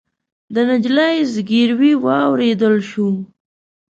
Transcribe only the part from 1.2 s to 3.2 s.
زګيروی واورېدل شو.